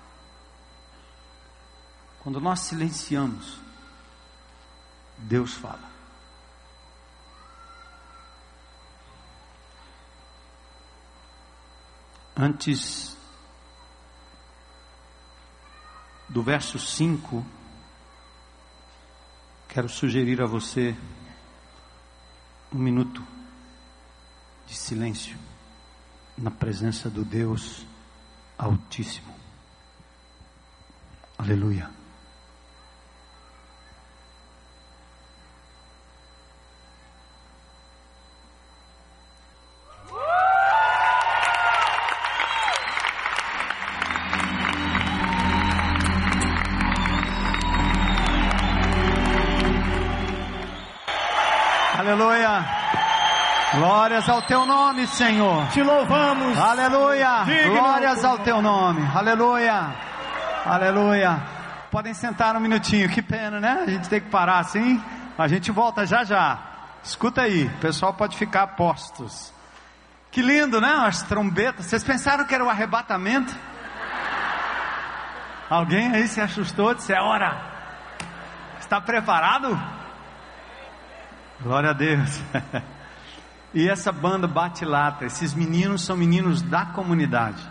[2.19, 3.59] Quando nós silenciamos,
[5.17, 5.86] Deus fala.
[12.39, 13.17] Antes
[16.29, 17.43] do verso 5,
[19.67, 20.95] quero sugerir a você
[22.71, 23.25] um minuto
[24.67, 25.35] de silêncio
[26.37, 27.83] na presença do Deus
[28.55, 29.33] Altíssimo.
[31.39, 31.96] Aleluia.
[53.87, 55.65] Glórias ao teu nome, Senhor.
[55.69, 56.57] Te louvamos.
[56.57, 57.43] Aleluia.
[57.45, 57.71] Digno.
[57.71, 59.01] Glórias ao teu nome.
[59.15, 59.95] Aleluia.
[60.65, 61.41] Aleluia.
[61.89, 63.07] Podem sentar um minutinho.
[63.07, 63.83] Que pena, né?
[63.87, 65.01] A gente tem que parar assim.
[65.37, 66.59] A gente volta já já.
[67.01, 67.67] Escuta aí.
[67.67, 69.53] O pessoal pode ficar postos.
[70.31, 70.93] Que lindo, né?
[71.05, 71.85] As trombetas.
[71.85, 73.55] Vocês pensaram que era o arrebatamento?
[75.69, 76.93] Alguém aí se assustou?
[76.93, 77.57] Disse: é hora.
[78.81, 79.81] Está preparado?
[81.61, 82.41] Glória a Deus.
[83.73, 87.61] E essa banda bate lata, esses meninos são meninos da comunidade.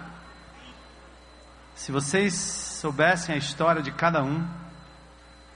[1.75, 4.47] Se vocês soubessem a história de cada um,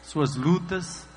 [0.02, 1.08] suas lutas,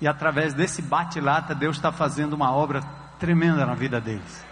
[0.00, 2.80] e através desse bate-lata, Deus está fazendo uma obra
[3.18, 4.44] tremenda na vida deles.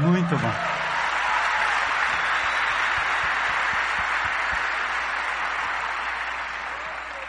[0.00, 0.83] Muito bom.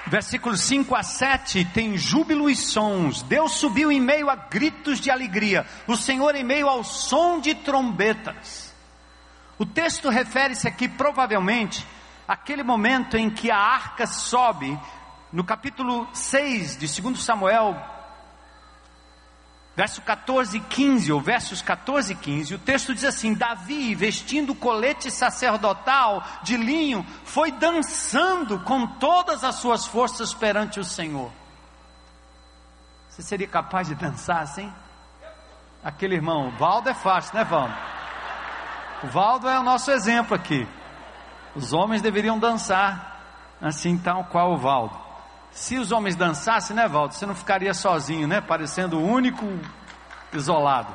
[0.07, 3.23] Versículos 5 a 7 tem júbilo e sons.
[3.23, 5.65] Deus subiu em meio a gritos de alegria.
[5.87, 8.73] O Senhor em meio ao som de trombetas.
[9.57, 11.85] O texto refere-se aqui provavelmente
[12.27, 14.77] àquele momento em que a arca sobe,
[15.31, 17.94] no capítulo 6 de 2 Samuel,
[19.75, 24.55] verso 14 e 15, ou versos 14 e 15, o texto diz assim: Davi, vestindo
[24.55, 31.31] colete sacerdotal de linho, foi dançando com todas as suas forças perante o Senhor.
[33.09, 34.71] Você seria capaz de dançar assim?
[35.83, 37.73] Aquele irmão, Valdo é fácil, né, Valdo?
[39.03, 40.67] O Valdo é o nosso exemplo aqui.
[41.55, 43.15] Os homens deveriam dançar
[43.61, 45.04] assim, tal qual o Valdo.
[45.55, 47.13] Se os homens dançassem, né, Valdo?
[47.13, 48.41] Você não ficaria sozinho, né?
[48.41, 49.45] Parecendo o único
[50.33, 50.93] isolado.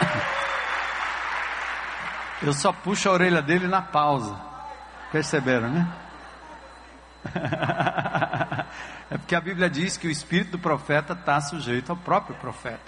[2.40, 4.40] Eu só puxo a orelha dele na pausa.
[5.10, 5.92] Perceberam, né?
[9.08, 12.80] É porque a Bíblia diz que o espírito do profeta está sujeito ao próprio profeta.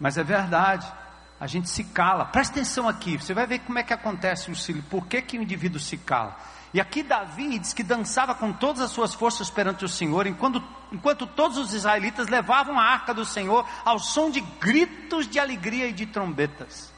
[0.00, 0.90] Mas é verdade.
[1.38, 2.24] A gente se cala.
[2.24, 3.18] Presta atenção aqui.
[3.18, 4.88] Você vai ver como é que acontece o silêncio.
[4.88, 6.38] Por que, que o indivíduo se cala?
[6.72, 10.62] E aqui Davi diz que dançava com todas as suas forças perante o Senhor, enquanto,
[10.92, 15.86] enquanto todos os israelitas levavam a arca do Senhor ao som de gritos de alegria
[15.86, 16.92] e de trombetas.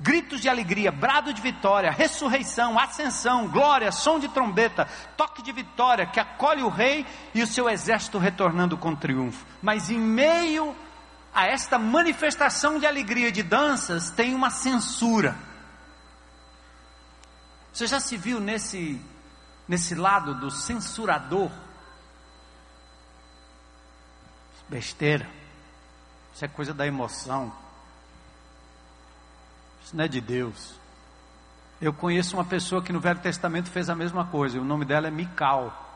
[0.00, 6.06] Gritos de alegria, brado de vitória, ressurreição, ascensão, glória, som de trombeta, toque de vitória
[6.06, 9.44] que acolhe o rei e o seu exército retornando com triunfo.
[9.60, 10.74] Mas em meio
[11.34, 15.47] a esta manifestação de alegria e de danças, tem uma censura.
[17.78, 19.00] Você já se viu nesse,
[19.68, 21.48] nesse lado do censurador?
[24.68, 25.30] Besteira.
[26.34, 27.52] Isso é coisa da emoção.
[29.84, 30.74] Isso não é de Deus.
[31.80, 34.60] Eu conheço uma pessoa que no Velho Testamento fez a mesma coisa.
[34.60, 35.87] O nome dela é Mical.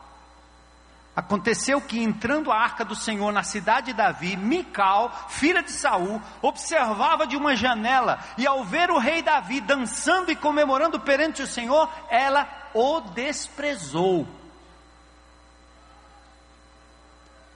[1.15, 6.19] Aconteceu que entrando a arca do Senhor na cidade de Davi, Mical, filha de Saul,
[6.41, 11.47] observava de uma janela e ao ver o rei Davi dançando e comemorando perante o
[11.47, 14.27] Senhor, ela o desprezou.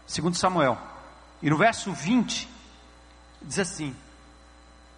[0.05, 0.78] Segundo Samuel.
[1.41, 2.47] E no verso 20
[3.41, 3.95] diz assim: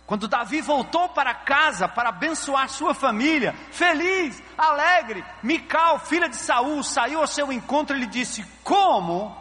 [0.10, 6.82] quando Davi voltou para casa para abençoar sua família, feliz, alegre, Mical, filha de Saul,
[6.82, 9.38] saiu ao seu encontro e lhe disse: Como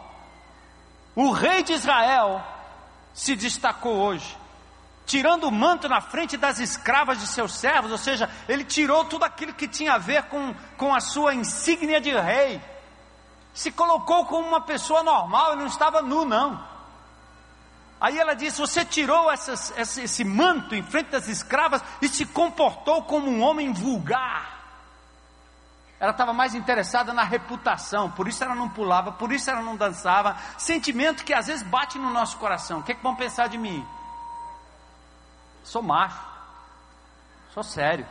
[1.15, 2.45] o rei de Israel
[3.15, 4.37] se destacou hoje?
[5.07, 9.25] tirando o manto na frente das escravas de seus servos, ou seja, ele tirou tudo
[9.25, 12.61] aquilo que tinha a ver com, com a sua insígnia de rei,
[13.51, 16.63] se colocou como uma pessoa normal, ele não estava nu, não.
[17.99, 22.25] Aí ela disse: Você tirou essas, esse, esse manto em frente das escravas e se
[22.25, 24.57] comportou como um homem vulgar.
[25.99, 29.75] Ela estava mais interessada na reputação, por isso ela não pulava, por isso ela não
[29.75, 30.37] dançava.
[30.57, 33.57] Sentimento que às vezes bate no nosso coração: O que, é que vão pensar de
[33.57, 33.85] mim?
[35.63, 36.19] Sou macho.
[37.53, 38.07] Sou sério.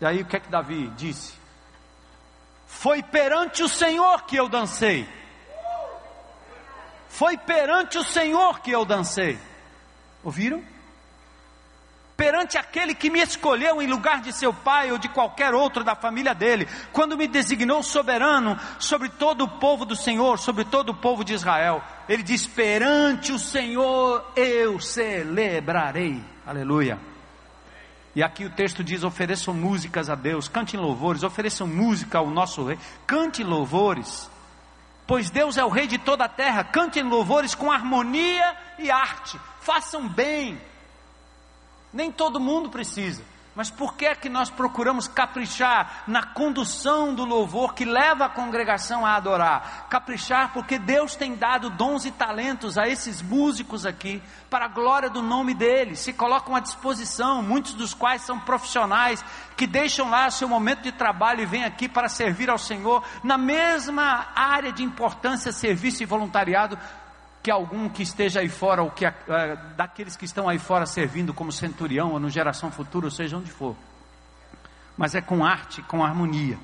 [0.00, 1.38] E aí o que é que Davi disse?
[2.66, 5.08] Foi perante o Senhor que eu dancei.
[7.10, 9.38] Foi perante o Senhor que eu dancei.
[10.24, 10.64] Ouviram?
[12.20, 15.96] perante aquele que me escolheu em lugar de seu pai ou de qualquer outro da
[15.96, 20.94] família dele, quando me designou soberano sobre todo o povo do Senhor, sobre todo o
[20.94, 21.82] povo de Israel.
[22.06, 26.22] Ele diz: perante o Senhor eu celebrarei.
[26.46, 26.98] Aleluia.
[28.14, 32.66] E aqui o texto diz: ofereçam músicas a Deus, cantem louvores, ofereçam música ao nosso
[32.66, 34.29] rei, cante louvores,
[35.10, 39.40] pois Deus é o rei de toda a terra, cantem louvores com harmonia e arte,
[39.60, 40.56] façam bem,
[41.92, 43.20] nem todo mundo precisa.
[43.54, 48.28] Mas por que é que nós procuramos caprichar na condução do louvor que leva a
[48.28, 49.88] congregação a adorar?
[49.90, 55.10] Caprichar porque Deus tem dado dons e talentos a esses músicos aqui, para a glória
[55.10, 59.24] do nome dele, se colocam à disposição, muitos dos quais são profissionais
[59.56, 63.36] que deixam lá seu momento de trabalho e vêm aqui para servir ao Senhor na
[63.36, 66.78] mesma área de importância, serviço e voluntariado
[67.42, 69.10] que algum que esteja aí fora, ou que uh,
[69.76, 73.50] daqueles que estão aí fora servindo como centurião, ou no geração futura, ou seja onde
[73.50, 73.76] for.
[74.96, 76.58] Mas é com arte, com harmonia.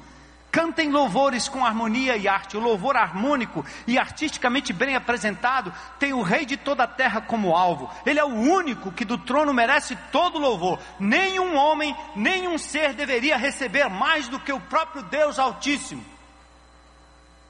[0.56, 2.56] Cantem louvores com harmonia e arte.
[2.56, 7.54] O louvor harmônico e artisticamente bem apresentado tem o Rei de toda a terra como
[7.54, 7.90] alvo.
[8.06, 10.78] Ele é o único que do trono merece todo louvor.
[10.98, 16.15] Nenhum homem, nenhum ser deveria receber mais do que o próprio Deus Altíssimo.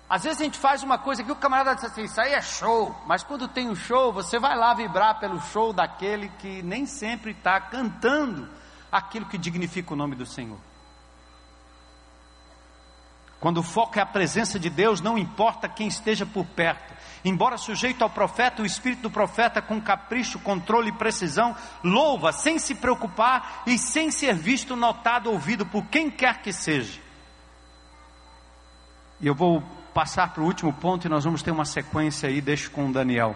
[0.08, 2.40] Às vezes a gente faz uma coisa que o camarada diz assim, isso aí é
[2.40, 6.86] show, mas quando tem um show, você vai lá vibrar pelo show daquele que nem
[6.86, 8.48] sempre está cantando
[8.90, 10.58] aquilo que dignifica o nome do Senhor.
[13.40, 16.94] Quando o foco é a presença de Deus, não importa quem esteja por perto.
[17.24, 22.58] Embora sujeito ao profeta, o espírito do profeta, com capricho, controle e precisão, louva sem
[22.58, 27.00] se preocupar e sem ser visto, notado, ouvido por quem quer que seja.
[29.20, 29.62] E eu vou
[29.96, 33.34] passar para o último ponto e nós vamos ter uma sequência aí, deixo com Daniel.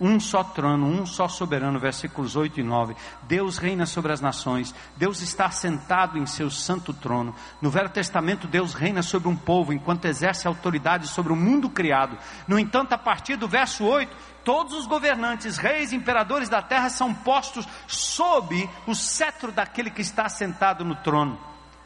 [0.00, 2.96] Um só trono, um só soberano, versículos 8 e 9.
[3.28, 7.32] Deus reina sobre as nações, Deus está sentado em seu santo trono.
[7.62, 12.18] No Velho Testamento, Deus reina sobre um povo enquanto exerce autoridade sobre o mundo criado.
[12.48, 17.14] No entanto, a partir do verso 8, todos os governantes, reis, imperadores da terra são
[17.14, 21.38] postos sob o cetro daquele que está sentado no trono.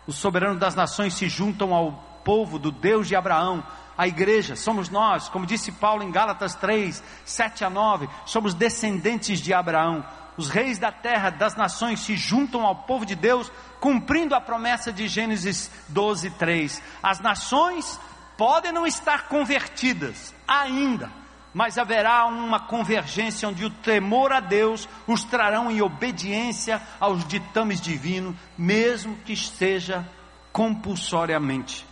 [0.07, 3.63] Os soberanos das nações se juntam ao povo do Deus de Abraão,
[3.97, 9.41] a igreja, somos nós, como disse Paulo em Gálatas 3, 7 a 9, somos descendentes
[9.41, 10.05] de Abraão.
[10.37, 14.93] Os reis da terra, das nações se juntam ao povo de Deus, cumprindo a promessa
[14.93, 16.83] de Gênesis 12, 3.
[17.01, 18.01] As nações
[18.37, 21.13] podem não estar convertidas ainda,
[21.53, 27.81] mas haverá uma convergência onde o temor a Deus os trarão em obediência aos ditames
[27.81, 30.05] divinos, mesmo que seja
[30.53, 31.87] compulsoriamente.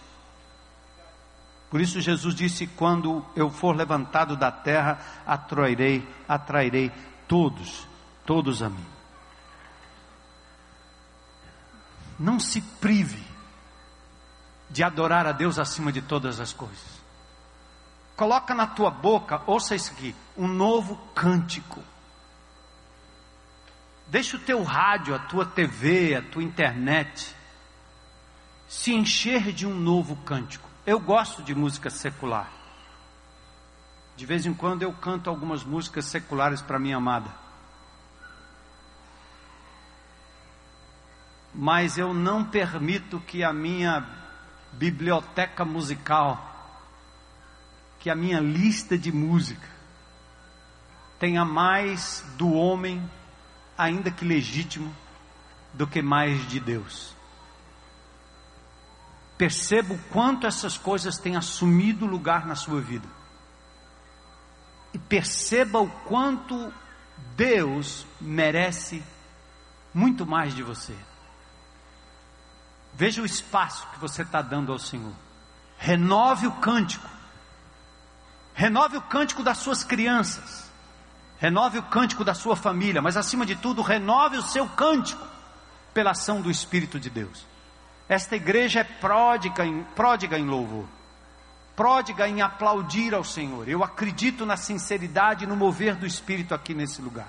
[1.72, 6.92] Por isso Jesus disse: Quando eu for levantado da terra, atrairei, atrairei
[7.26, 7.88] todos,
[8.26, 8.86] todos a mim.
[12.18, 13.24] Não se prive
[14.68, 17.00] de adorar a Deus acima de todas as coisas.
[18.14, 21.82] Coloca na tua boca, ouça isso aqui, um novo cântico.
[24.08, 27.34] Deixa o teu rádio, a tua TV, a tua internet
[28.68, 30.71] se encher de um novo cântico.
[30.84, 32.50] Eu gosto de música secular.
[34.16, 37.30] De vez em quando eu canto algumas músicas seculares para minha amada.
[41.54, 44.04] Mas eu não permito que a minha
[44.72, 46.80] biblioteca musical,
[48.00, 49.68] que a minha lista de música,
[51.20, 53.08] tenha mais do homem,
[53.78, 54.92] ainda que legítimo,
[55.72, 57.14] do que mais de Deus.
[59.42, 63.08] Perceba o quanto essas coisas têm assumido lugar na sua vida.
[64.94, 66.72] E perceba o quanto
[67.34, 69.02] Deus merece
[69.92, 70.94] muito mais de você.
[72.94, 75.12] Veja o espaço que você está dando ao Senhor.
[75.76, 77.10] Renove o cântico.
[78.54, 80.70] Renove o cântico das suas crianças.
[81.38, 85.26] renove o cântico da sua família, mas acima de tudo, renove o seu cântico
[85.92, 87.50] pela ação do Espírito de Deus.
[88.08, 90.86] Esta igreja é pródiga em, pródiga em louvor,
[91.76, 93.68] pródiga em aplaudir ao Senhor.
[93.68, 97.28] Eu acredito na sinceridade e no mover do Espírito aqui nesse lugar.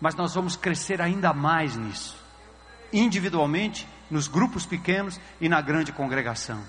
[0.00, 2.16] Mas nós vamos crescer ainda mais nisso,
[2.92, 6.62] individualmente, nos grupos pequenos e na grande congregação.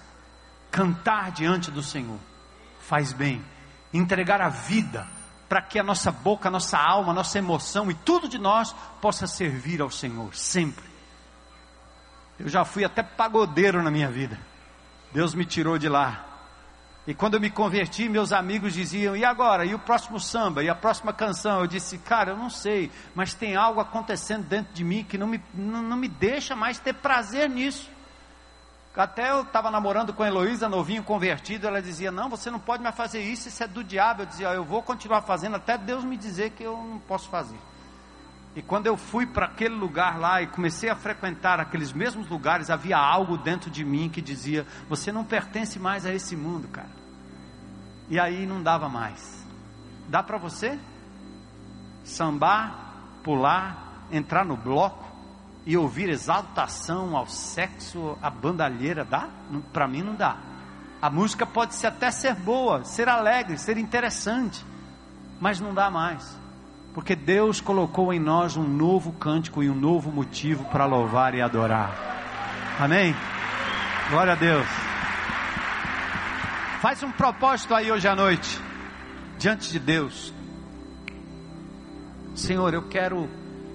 [0.72, 2.20] Cantar diante do Senhor
[2.80, 3.44] faz bem,
[3.94, 5.08] entregar a vida
[5.50, 8.74] para que a nossa boca, a nossa alma, a nossa emoção e tudo de nós
[9.02, 10.95] possa servir ao Senhor, sempre.
[12.40, 14.38] Eu já fui até pagodeiro na minha vida,
[15.14, 16.26] Deus me tirou de lá.
[17.08, 19.64] E quando eu me converti, meus amigos diziam: e agora?
[19.64, 20.64] E o próximo samba?
[20.64, 21.62] E a próxima canção?
[21.62, 25.28] Eu disse: cara, eu não sei, mas tem algo acontecendo dentro de mim que não
[25.28, 27.90] me, não, não me deixa mais ter prazer nisso.
[28.96, 32.82] Até eu estava namorando com a Heloísa, novinho convertido, ela dizia: Não, você não pode
[32.82, 34.24] mais fazer isso, isso é do diabo.
[34.24, 37.58] Eu dizia: Eu vou continuar fazendo até Deus me dizer que eu não posso fazer.
[38.56, 42.70] E quando eu fui para aquele lugar lá e comecei a frequentar aqueles mesmos lugares,
[42.70, 46.90] havia algo dentro de mim que dizia: Você não pertence mais a esse mundo, cara.
[48.10, 49.46] E aí não dava mais.
[50.08, 50.80] Dá para você?
[52.06, 52.94] Sambar,
[53.24, 55.04] pular, entrar no bloco
[55.66, 59.28] e ouvir exaltação ao sexo, a bandalheira, dá?
[59.74, 60.38] Para mim não dá.
[61.02, 64.66] A música pode até ser boa, ser alegre, ser interessante,
[65.42, 66.40] mas não dá mais.
[66.96, 71.42] Porque Deus colocou em nós um novo cântico e um novo motivo para louvar e
[71.42, 71.94] adorar.
[72.80, 73.14] Amém?
[74.10, 74.66] Glória a Deus.
[76.80, 78.62] Faz um propósito aí hoje à noite,
[79.38, 80.34] diante de Deus.
[82.34, 83.30] Senhor, eu quero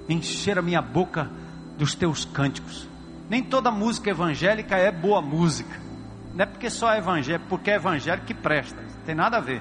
[0.09, 1.31] encher a minha boca
[1.77, 2.89] dos teus cânticos.
[3.29, 5.79] Nem toda música evangélica é boa música.
[6.35, 8.81] Não é porque só é evangélico, porque é evangélico que presta.
[8.81, 9.61] Não tem nada a ver.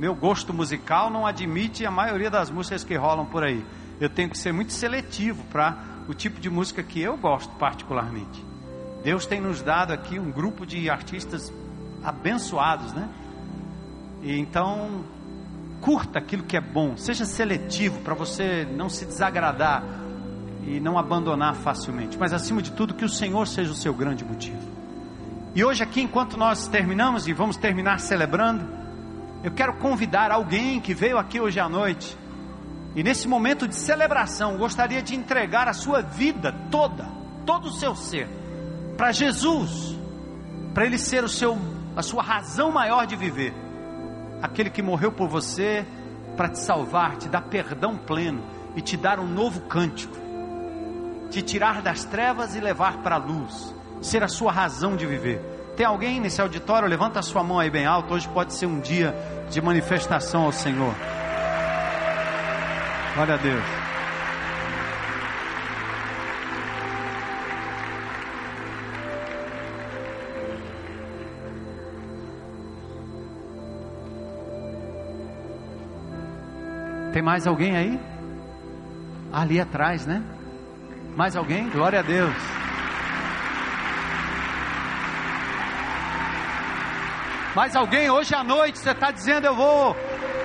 [0.00, 3.62] Meu gosto musical não admite a maioria das músicas que rolam por aí.
[4.00, 5.76] Eu tenho que ser muito seletivo para
[6.08, 8.42] o tipo de música que eu gosto particularmente.
[9.04, 11.52] Deus tem nos dado aqui um grupo de artistas
[12.02, 13.10] abençoados, né?
[14.22, 15.04] E então
[15.82, 19.84] curta aquilo que é bom, seja seletivo para você não se desagradar
[20.66, 24.24] e não abandonar facilmente, mas acima de tudo que o Senhor seja o seu grande
[24.24, 24.66] motivo.
[25.54, 28.79] E hoje aqui, enquanto nós terminamos e vamos terminar celebrando,
[29.42, 32.16] eu quero convidar alguém que veio aqui hoje à noite
[32.94, 37.08] e nesse momento de celebração gostaria de entregar a sua vida toda,
[37.46, 38.28] todo o seu ser,
[38.96, 39.96] para Jesus,
[40.74, 41.58] para Ele ser o seu,
[41.96, 43.54] a sua razão maior de viver,
[44.42, 45.86] aquele que morreu por você
[46.36, 48.42] para te salvar, te dar perdão pleno
[48.76, 50.30] e te dar um novo cântico
[51.30, 55.40] te tirar das trevas e levar para a luz, ser a sua razão de viver.
[55.76, 56.88] Tem alguém nesse auditório?
[56.88, 58.14] Levanta a sua mão aí bem alto.
[58.14, 59.14] Hoje pode ser um dia
[59.50, 60.94] de manifestação ao Senhor.
[63.14, 63.64] Glória a Deus.
[77.12, 78.00] Tem mais alguém aí?
[79.32, 80.22] Ali atrás, né?
[81.16, 81.68] Mais alguém?
[81.68, 82.59] Glória a Deus.
[87.54, 89.96] Mais alguém hoje à noite você está dizendo eu vou,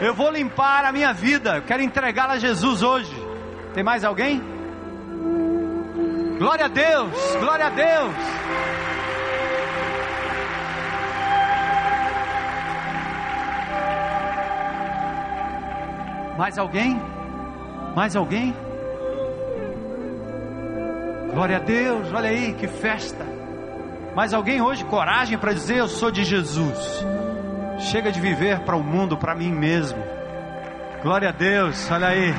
[0.01, 3.15] eu vou limpar a minha vida, eu quero entregá-la a Jesus hoje.
[3.73, 4.41] Tem mais alguém?
[6.39, 8.15] Glória a Deus, glória a Deus.
[16.37, 16.99] Mais alguém?
[17.95, 18.53] Mais alguém?
[21.31, 23.34] Glória a Deus, olha aí que festa.
[24.15, 27.05] Mas alguém hoje coragem para dizer eu sou de Jesus.
[27.79, 30.01] Chega de viver para o mundo, para mim mesmo.
[31.03, 32.33] Glória a Deus, olha aí.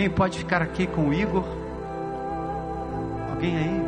[0.00, 1.44] Alguém pode ficar aqui com o Igor?
[3.28, 3.82] Alguém aí?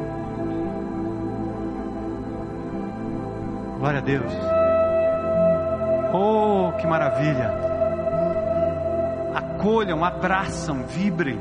[3.78, 4.30] Glória a Deus.
[6.12, 7.50] Oh, que maravilha.
[9.34, 11.40] Acolham, abraçam, vibrem,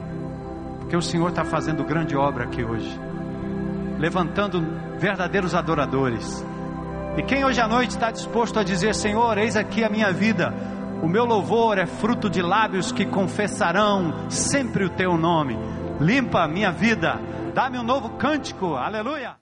[0.79, 2.97] porque o Senhor está fazendo grande obra aqui hoje,
[3.99, 4.61] levantando
[4.97, 6.45] verdadeiros adoradores.
[7.17, 10.53] E quem hoje à noite está disposto a dizer: Senhor, eis aqui a minha vida
[11.01, 15.57] o meu louvor é fruto de lábios que confessarão sempre o teu nome.
[15.99, 17.19] limpa minha vida,
[17.53, 19.40] dá-me um novo cântico, aleluia.